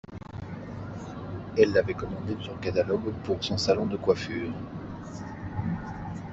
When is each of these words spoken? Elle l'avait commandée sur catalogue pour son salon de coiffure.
Elle 1.59 1.73
l'avait 1.73 1.93
commandée 1.93 2.35
sur 2.41 2.59
catalogue 2.59 3.13
pour 3.23 3.43
son 3.43 3.59
salon 3.59 3.85
de 3.85 3.97
coiffure. 3.97 4.51